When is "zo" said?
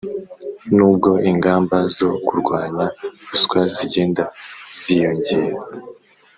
1.97-2.09